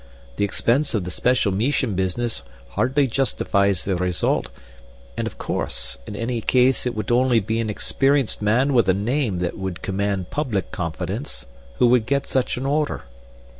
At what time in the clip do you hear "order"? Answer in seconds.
12.65-13.03